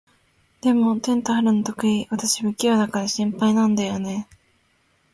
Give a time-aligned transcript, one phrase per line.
[0.61, 2.07] でも、テント張るの得意？
[2.09, 4.27] 私、不器用だから心配なんだよね。